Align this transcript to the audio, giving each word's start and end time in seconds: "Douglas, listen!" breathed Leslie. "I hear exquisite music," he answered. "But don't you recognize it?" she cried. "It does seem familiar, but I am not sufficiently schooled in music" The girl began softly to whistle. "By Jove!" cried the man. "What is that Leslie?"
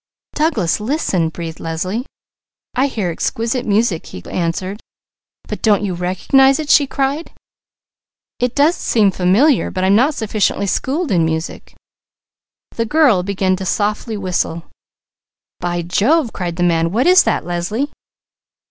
"Douglas, 0.33 0.79
listen!" 0.79 1.29
breathed 1.29 1.59
Leslie. 1.59 2.07
"I 2.73 2.87
hear 2.87 3.11
exquisite 3.11 3.67
music," 3.67 4.07
he 4.07 4.23
answered. 4.25 4.79
"But 5.47 5.61
don't 5.61 5.85
you 5.85 5.93
recognize 5.93 6.57
it?" 6.57 6.71
she 6.71 6.87
cried. 6.87 7.31
"It 8.39 8.55
does 8.55 8.73
seem 8.75 9.11
familiar, 9.11 9.69
but 9.69 9.83
I 9.83 9.87
am 9.93 9.95
not 9.95 10.15
sufficiently 10.15 10.65
schooled 10.65 11.11
in 11.11 11.23
music" 11.23 11.75
The 12.77 12.85
girl 12.87 13.21
began 13.21 13.55
softly 13.59 14.15
to 14.15 14.21
whistle. 14.21 14.63
"By 15.59 15.83
Jove!" 15.83 16.33
cried 16.33 16.55
the 16.55 16.63
man. 16.63 16.91
"What 16.91 17.05
is 17.05 17.21
that 17.25 17.45
Leslie?" 17.45 17.91